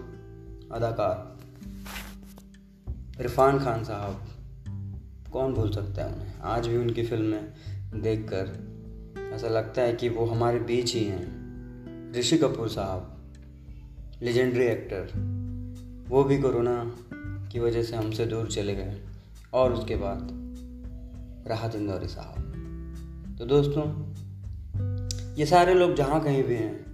[0.72, 1.39] अदाकार
[3.22, 4.28] इरफान खान साहब,
[5.32, 6.39] कौन भूल सकता है उन्हें?
[6.39, 7.54] आज भी उनकी फ़िल्में
[8.02, 8.74] देखकर
[9.34, 11.44] ऐसा लगता है कि वो हमारे बीच ही हैं।
[12.13, 13.32] ऋषि कपूर साहब
[14.22, 15.04] लेजेंडरी एक्टर
[16.10, 16.98] वो भी कोरोना
[17.52, 19.02] की वजह से हमसे दूर चले गए।
[19.54, 20.43] और उसके बाद
[21.48, 22.36] राहत इंदौरी साहब।
[23.40, 24.14] तो दोस्तों,
[25.36, 26.86] ये सारे लोग जहाँ कहीं भी हैं,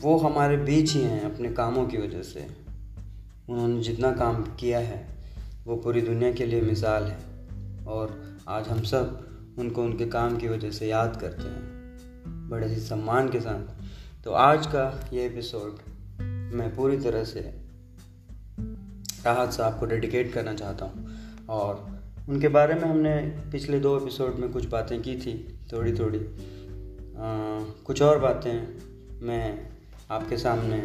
[0.00, 2.46] वो हमारे बीच ही हैं अपने कामों की वजह से।
[3.48, 5.08] उन्होंने जितना काम किया है,
[5.66, 7.18] वो पूरी दुनिया के लिए मिसाल है।
[7.86, 11.66] और आज हम सब उनको उनके काम की वजह से याद करते हैं,
[12.48, 13.84] बड़े ही सम्मान के साथ।
[14.24, 15.78] तो आज का ये एपिसोड
[16.54, 17.40] मैं पूरी तरह से
[19.26, 21.16] राहत साहब को डेडिकेट करना चाहता हूँ
[21.48, 21.95] और
[22.28, 23.16] उनके बारे में हमने
[23.52, 26.24] पिछले दो एपिसोड में कुछ बातें की थी थोड़ी थोड़ी आ,
[27.84, 28.78] कुछ और बातें
[29.26, 29.70] मैं
[30.10, 30.80] आपके सामने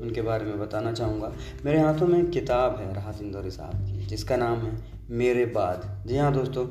[0.00, 1.32] उनके बारे में बताना चाहूँगा।
[1.64, 6.04] मेरे हाथों में एक किताब है राहत इंदौरी साहब की जिसका नाम है मेरे बाद।
[6.06, 6.68] जी हाँ दोस्तों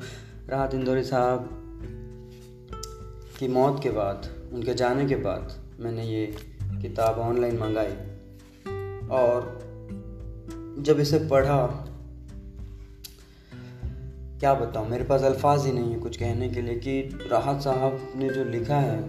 [0.49, 1.49] राहत इंदौरी साहब
[3.39, 7.93] की मौत के बाद उनके जाने के बाद मैंने ये किताब ऑनलाइन मंगाई
[9.07, 9.59] और
[10.79, 11.85] जब इसे पढ़ा
[14.39, 14.89] क्या बताऊँ?
[14.89, 18.43] मेरे पास अल्फाज ही नहीं है कुछ कहने के लिए कि राहत साहब ने जो
[18.43, 19.01] लिखा है,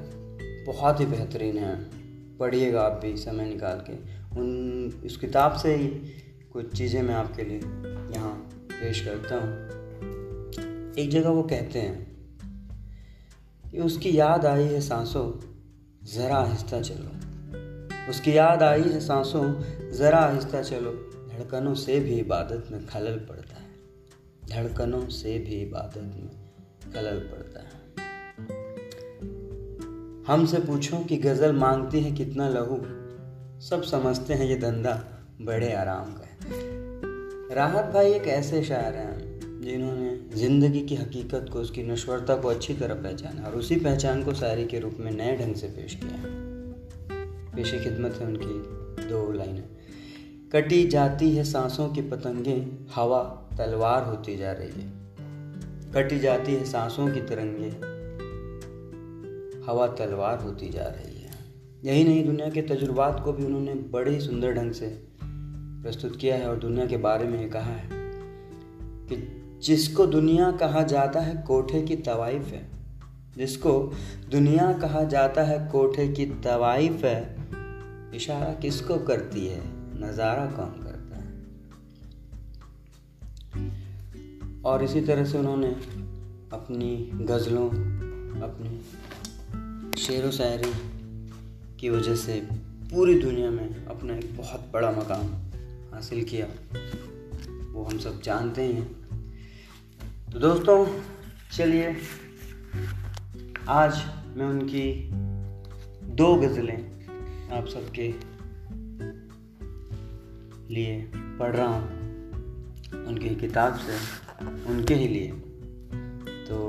[0.64, 1.90] बहुत ही बेहतरीन है।
[2.38, 3.92] पढ़िएगा आप भी समय निकाल के।
[4.40, 5.86] उन इस किताब से ही
[6.52, 7.58] कुछ चीज़ें मैं आपके लिए
[8.16, 8.32] यहाँ
[8.72, 9.52] पेश करता हूँ।
[10.94, 12.16] एक जगह वो कहते हैं
[13.72, 15.32] कि उसकी याद आई है सांसों,
[16.06, 17.10] ज़रा आहिस्ता चलो।
[18.10, 19.54] उसकी याद आई है सांसों,
[19.90, 20.92] ज़रा आहिस्ता चलो।
[21.28, 23.59] धड़कनों से भी इबादत में खलल पड़ता है।
[24.50, 26.28] धड़कनों से भी इबादत में
[26.92, 27.78] खलल पड़ता है।
[30.26, 32.76] हमसे पूछो कि गज़ल मांगती है कितना लहू?
[33.60, 35.04] सब समझते हैं ये धंधा
[35.40, 36.48] बड़े आराम का है।
[37.54, 42.74] राहत भाई एक ऐसे शायर हैं जिन्होंने ज़िंदगी की हकीकत को, उसकी नश्वरता को अच्छी
[42.74, 46.22] तरह पहचाना और उसी पहचान को शायरी के रूप में नए ढंग से पेश किया
[47.56, 49.68] पेशी खिदमत है उनकी दो लाइनें।
[50.52, 55.00] कटी जाती है सांसों की पतंगें, हवा तलवार होती जा रही है।
[55.92, 57.70] कटी जाती है सांसों की तरंगे।
[59.66, 61.30] हवा तलवार होती जा रही है।
[61.84, 65.02] यही नहीं, दुनिया के तजुर्बात को भी उन्होंने बड़े ही सुंदर ढंग से
[65.82, 67.88] प्रस्तुत किया है और दुनिया के बारे में कहा है
[69.06, 72.70] कि जिसको दुनिया कहा जाता है कोठे की तवाइफ है।
[73.36, 73.92] जिसको
[74.30, 77.36] दुनिया कहा जाता है कोठे की तवाइफ है,
[78.14, 79.60] इशारा किसको करती है?
[80.00, 80.89] नज़ारा कौन करता
[84.64, 85.68] और इसी तरह से उन्होंने
[86.52, 87.68] अपनी गज़लों,
[88.40, 90.72] अपनी शेर व शायरी
[91.80, 92.40] की वजह से
[92.90, 95.26] पूरी दुनिया में अपना एक बहुत बड़ा मकाम
[95.94, 96.46] हासिल किया।
[97.72, 98.84] वो हम सब जानते हैं
[100.32, 100.86] तो दोस्तों,
[101.52, 101.96] चलिए,
[103.68, 104.02] आज
[104.36, 105.10] मैं उनकी
[106.14, 106.78] दो गज़लें
[107.52, 108.08] आप सबके
[110.74, 111.98] लिए पढ़ रहा हूँ।
[113.06, 113.96] उनकी किताब से
[114.42, 115.28] उनके ही लिए।
[116.48, 116.66] तो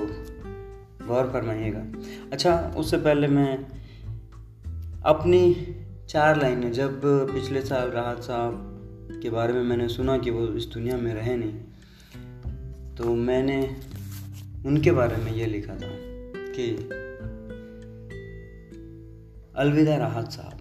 [1.07, 1.85] गौर फरमाइएगा।
[2.31, 3.57] अच्छा उससे पहले मैं
[5.05, 5.55] अपनी
[6.09, 7.01] चार लाइनें, जब
[7.33, 8.67] पिछले साल राहत साहब
[9.23, 13.75] के बारे में मैंने सुना कि वो इस दुनिया में रहे नहीं तो मैंने
[14.65, 15.89] उनके बारे में ये लिखा था
[16.55, 16.75] कि
[19.55, 20.57] अलविदा राहत साहब।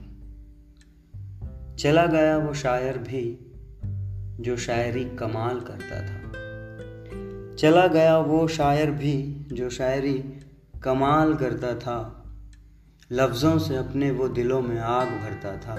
[1.78, 3.22] चला गया वो शायर भी
[4.40, 6.19] जो शायरी कमाल करता था।
[7.60, 10.40] चला गया वो शायर भी, जो शायरी
[10.82, 12.24] कमाल करता था।
[13.12, 15.76] लफ्ज़ों से अपने वो दिलों में आग भरता था।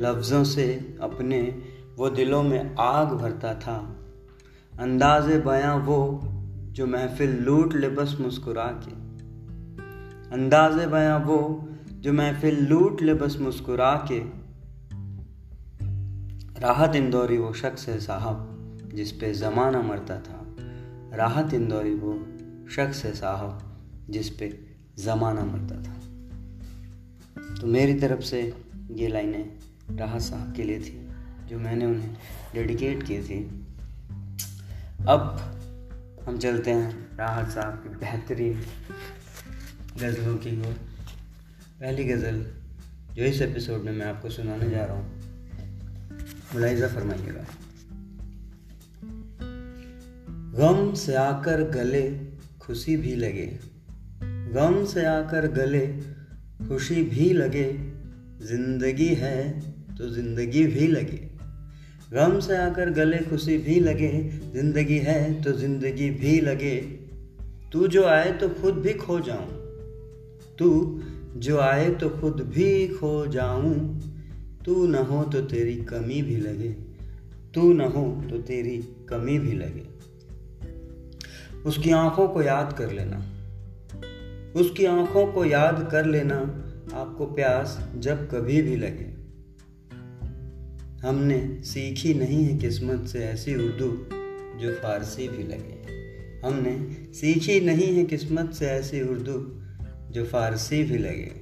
[0.00, 1.62] लफ्ज़ों से अपने
[1.96, 3.96] वो दिलों में आग भरता था।
[4.80, 6.20] अंदाज बयां वो,
[6.72, 8.92] जो महफिल लूट ले बस मुस्कुरा के।
[10.34, 14.18] अंदाज बयां वो, जो महफिल लूट ले बस मुस्कुरा के।
[16.60, 18.54] राहत इंदौरी वो शख्स है साहब,
[18.94, 20.37] जिस पे ज़माना मरता था।
[21.12, 22.12] राहत इंदौरी वो
[22.70, 23.76] शख्स है साहब,
[24.10, 24.48] जिस पे
[24.98, 25.94] ज़माना मरता था।
[27.54, 28.40] तो मेरी तरफ़ से
[28.90, 31.08] ये लाइनें राहत साहब के लिए थी,
[31.48, 32.16] जो मैंने उन्हें
[32.54, 33.38] डेडिकेट की थी।
[35.08, 35.38] अब
[36.26, 38.60] हम चलते हैं राहत साहब की बेहतरीन
[39.98, 40.72] गज़लों की ओर।
[41.80, 42.44] पहली गज़ल
[43.14, 45.06] जो इस एपिसोड में मैं आपको सुनाने जा रहा हूँ,
[46.54, 47.44] मुलायजा फरमाइएगा।
[50.58, 52.02] गम से आकर गले
[52.60, 53.46] खुशी भी लगे।
[54.52, 55.86] गम से आकर गले
[56.68, 57.66] खुशी भी लगे।
[58.42, 59.38] ज़िंदगी है
[59.98, 61.20] तो ज़िंदगी भी लगे।
[62.12, 64.10] गम से आकर गले खुशी भी लगे।
[64.54, 66.74] ज़िंदगी है तो ज़िंदगी भी लगे।
[67.72, 69.46] तू जो आए तो खुद भी खो जाऊँ।
[70.58, 70.70] तू
[71.36, 73.74] जो आए तो खुद भी खो जाऊँ।
[74.64, 76.72] तू न हो तो तेरी कमी भी लगे।
[77.54, 78.76] तू न हो तो तेरी
[79.08, 79.97] कमी भी लगे।
[81.68, 83.16] उसकी आँखों को याद कर लेना।
[84.60, 86.36] उसकी आँखों को याद कर लेना
[86.94, 89.18] आपको प्यास जब कभी भी लगे।
[91.08, 93.90] हमने सीखी नहीं है किस्मत से ऐसी उर्दू
[94.58, 95.78] जो फारसी भी लगे।
[96.46, 99.62] हमने सीखी नहीं है किस्मत से ऐसी उर्दू
[100.12, 101.32] जो फारसी भी लगे।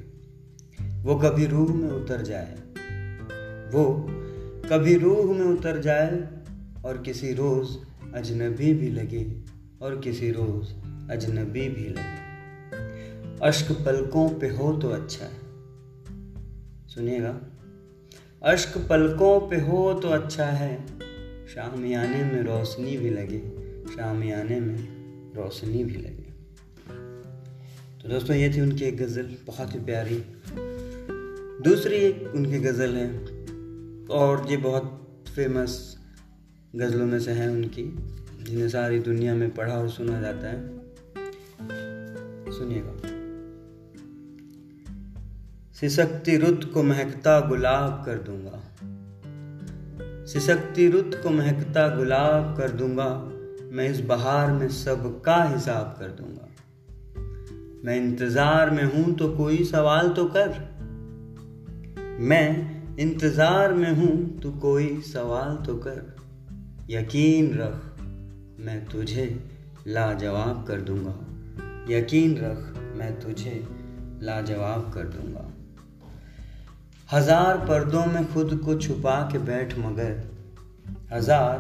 [1.02, 2.54] वो कभी रूह में उतर जाए।
[3.72, 4.06] वो
[4.72, 6.28] कभी रूह में उतर जाए
[6.84, 7.76] और किसी रोज़
[8.14, 10.68] अजनबी भी लगे। और किसी रोज़
[11.12, 12.26] अजनबी भी लगे।
[13.42, 15.40] अश्क पलकों पे हो तो अच्छा है।
[16.88, 17.40] सुनिएगा।
[18.42, 20.86] अश्क पलकों पे हो तो अच्छा है।
[21.48, 23.38] शामियाने में रोशनी भी लगे।
[23.96, 24.88] शामियाने में
[25.34, 26.26] रोशनी भी लगे।
[28.02, 30.24] तो दोस्तों, ये थी उनकी एक गज़ल, बहुत ही प्यारी।
[31.70, 33.18] दूसरी एक उनकी गज़ल है,
[34.06, 35.98] और ये बहुत फ़ेमस
[36.76, 37.98] गज़लों में से है उनकी।
[38.46, 40.76] जिन्हें सारी दुनिया में पढ़ा और सुना जाता है।
[42.52, 42.92] सुनिएगा।
[45.72, 48.62] सिसकती रुत को महकता गुलाब कर दूँगा।
[50.26, 53.32] सिसकती रुत को महकता गुलाब कर दूँगा।
[53.72, 56.48] मैं इस बहार में सबका हिसाब कर दूँगा।
[57.84, 60.48] मैं इंतज़ार में हूँ तो कोई सवाल तो कर।
[62.20, 66.16] मैं इंतज़ार में हूँ तो कोई सवाल तो कर।
[66.90, 67.95] यकीन रख
[68.60, 69.40] मैं तुझे
[69.86, 71.14] लाजवाब कर दूँगा।
[71.94, 73.68] यकीन रख, मैं तुझे
[74.22, 75.52] लाजवाब कर दूँगा।
[77.12, 80.30] हज़ार पर्दों में खुद को छुपा के बैठ मगर,
[81.12, 81.58] हज़ार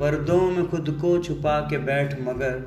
[0.00, 2.58] पर्दों में खुद को छुपा के बैठ मगर,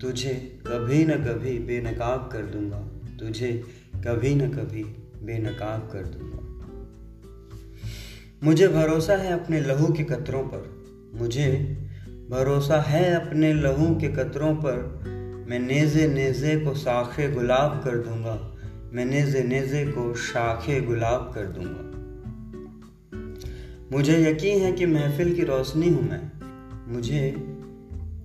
[0.00, 2.78] तुझे कभी न कभी बेनकाब कर दूँगा।
[3.18, 3.52] तुझे
[3.96, 4.84] कभी न कभी
[5.22, 6.42] बेनकाब कर दूँगा।
[8.44, 10.82] मुझे भरोसा है अपने लहू के कतरों पर।
[11.14, 11.78] मुझे
[12.32, 15.04] भरोसा है अपने लहू के कतरों पर।
[15.48, 18.56] मैं नेज़े नेज़े को साखे गुलाब कर दूँगा।
[18.92, 21.92] मैं नेज़े नेज़े को शाखे गुलाब कर दूँगा।
[23.92, 26.32] मुझे यकीन है कि महफिल की रोशनी हूँ मैं।
[26.94, 27.28] मुझे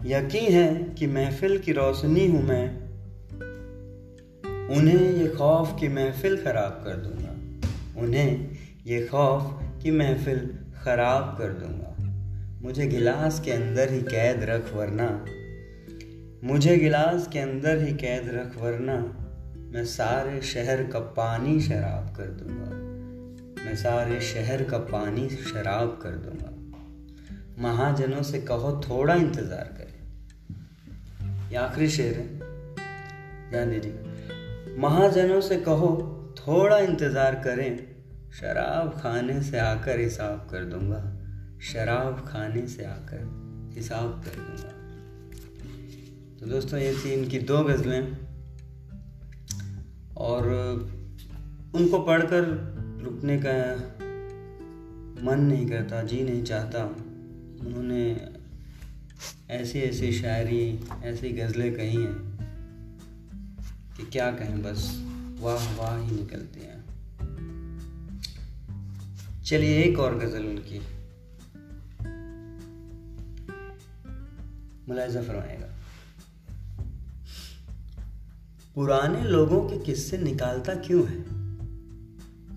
[0.06, 2.70] यकीन है कि महफिल की रोशनी हूँ मैं।
[4.78, 7.36] उन्हें ये खौफ की महफिल खराब कर दूँगा।
[8.02, 11.97] उन्हें ये खौफ कि महफिल ख़राब कर दूँगा।
[12.62, 15.26] मुझे गिलास के अंदर ही कैद रख वरना।
[16.44, 18.96] मुझे गिलास के अंदर ही कैद रख वरना।
[19.74, 22.70] मैं सारे शहर का पानी शराब कर दूँगा।
[23.66, 26.52] मैं सारे शहर का पानी शराब कर दूँगा।
[27.62, 29.98] महाजनों से कहो, थोड़ा इंतज़ार करें।
[31.50, 32.40] ये आखिरी शेर है।
[33.50, 37.88] ध्यान दीजिए। महाजनों से कहो, थोड़ा इंतज़ार करें।
[38.34, 41.17] शराब खाने से आकर हिसाब कर दूँगा।
[41.62, 44.74] शराब खाने से आकर हिसाब कर दूँगा
[46.40, 48.18] तो दोस्तों, ये थी इनकी दो गज़लें।
[50.18, 50.50] और
[51.76, 52.44] उनको पढ़कर
[53.04, 53.76] रुकने का
[55.26, 56.84] मन नहीं करता, जी नहीं चाहता।
[57.68, 58.28] उन्होंने
[59.50, 62.38] ऐसी ऐसी शायरी, ऐसी गज़लें कही हैं
[63.98, 65.06] कि क्या कहें, बस
[65.40, 66.78] वाह वाह ही निकलते हैं।
[69.44, 70.97] चलिए एक और गज़ल उनकी।
[74.90, 75.68] मुलायजा फरमाएगा।
[78.76, 81.24] पुराने लोगों के किस्से निकालता क्यों है?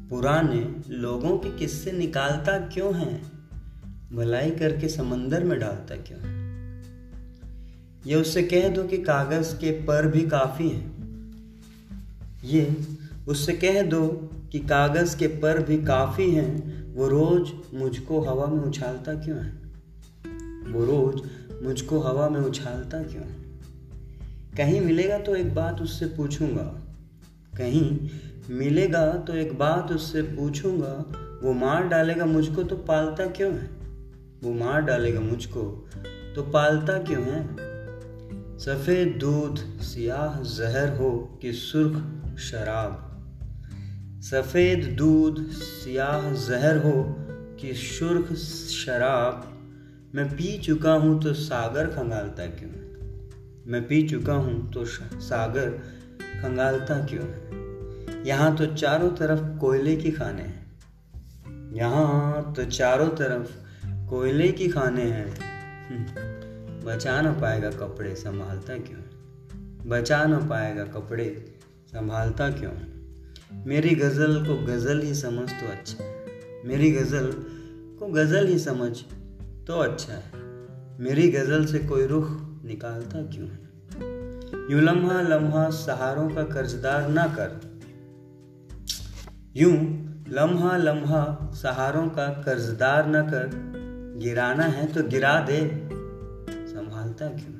[0.09, 3.23] पुराने लोगों के किस्से निकालता क्यों है?
[4.13, 6.41] भलाई करके समंदर में डालता क्यों है?
[8.07, 11.01] ये उससे कह दो कि कागज़ के पर भी काफ़ी हैं।
[12.45, 12.77] ये
[13.29, 14.09] उससे कह दो
[14.53, 19.51] कि कागज़ के पर भी काफ़ी हैं। वो रोज मुझको हवा में उछालता क्यों है?
[20.73, 23.25] वो रोज मुझको हवा में उछालता क्यों?
[23.25, 23.51] है
[24.57, 26.83] कहीं मिलेगा तो एक बात उससे पूछूँगा।
[27.59, 28.11] कहीं
[28.51, 33.71] मिलेगा तो एक बात उससे पूछूँगा। वो मार डालेगा मुझको तो पालता क्यों है?
[34.43, 35.89] वो मार डालेगा मुझको
[36.37, 37.71] तो पालता क्यों है?
[38.59, 43.07] सफ़ेद दूध, सियाह जहर हो कि सुर्ख शराब?
[44.23, 47.17] सफ़ेद दूध, सियाह जहर हो
[47.61, 49.50] कि सुर्ख शराब?
[50.15, 52.89] मैं पी चुका हूँ तो सागर खंगालता क्यों है?
[53.67, 55.71] मैं पी चुका हूँ तो सागर
[56.43, 58.25] खंगालता क्यों है?
[58.27, 60.73] यहाँ तो चारों तरफ़ कोयले की खाने हैं।
[61.73, 63.53] यहाँ तो चारों तरफ़
[64.11, 65.29] कोयले की खाने हैं।
[65.89, 66.05] हम्म,
[66.87, 69.01] बचा ना पाएगा कपड़े संभालता क्यों
[69.89, 71.55] बचा ना पाएगा कपड़े
[71.87, 72.73] संभालता क्यों
[73.67, 76.05] मेरी गज़ल को गज़ल ही समझ तो अच्छा
[76.65, 77.33] मेरी गज़ल
[77.99, 79.20] को गज़ल ही समझ
[79.71, 80.33] तो अच्छा है।
[81.01, 82.27] मेरी गज़ल से कोई रुख
[82.65, 83.59] निकालता क्यों है?
[84.73, 87.79] यूँ लम्हा लम्हा सहारों का कर्जदार ना कर।
[89.57, 89.75] यूँ
[90.29, 93.51] लम्हा लम्हा सहारों का कर्जदार न कर।
[94.19, 95.89] गिराना है तो गिरा दे।
[96.69, 97.55] संभालता क्यों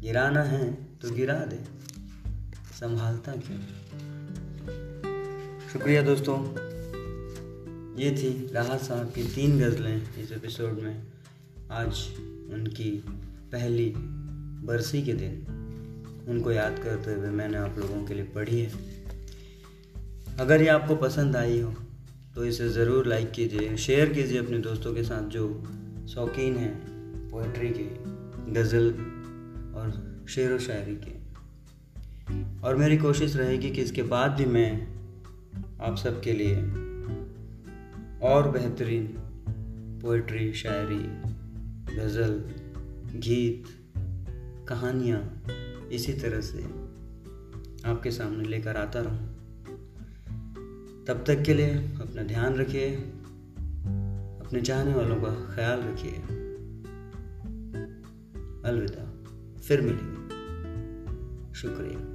[0.00, 1.64] गिराना है तो गिरा दे।
[2.80, 3.58] संभालता क्यों
[5.72, 6.73] शुक्रिया दोस्तों।
[7.96, 11.02] ये थी राहत साहब की तीन गज़लें इस एपिसोड में।
[11.70, 11.98] आज
[12.52, 12.90] उनकी
[13.52, 13.92] पहली
[14.66, 18.72] बरसी के दिन। उनको याद करते हुए मैंने आप लोगों के लिए पढ़ी है।
[20.40, 21.72] अगर ये आपको पसंद आई हो
[22.34, 25.48] तो इसे ज़रूर लाइक कीजिए शेयर कीजिए अपने दोस्तों के साथ जो
[26.08, 26.74] शौकीन हैं
[27.30, 27.88] पोइट्री के,
[28.52, 28.90] गज़ल
[29.74, 31.12] और शेर व शायरी के।
[32.60, 34.70] और मेरी कोशिश रहेगी कि इसके बाद भी मैं
[35.80, 36.83] आप सबके लिए
[38.24, 39.06] और बेहतरीन
[40.02, 41.04] पोइट्री शायरी,
[41.96, 42.44] गज़ल,
[43.18, 43.64] गीत,
[44.68, 45.42] कहानियाँ
[45.92, 46.64] इसी तरह से
[47.88, 49.34] आपके सामने लेकर आता रहूँ।
[51.04, 52.96] तब तक के लिए अपना ध्यान रखिए,
[54.46, 56.14] अपने चाहने वालों का ख्याल रखिए।
[58.70, 59.24] अलविदा।
[59.58, 60.28] फिर मिलेंगे।
[61.54, 62.13] शुक्रिया।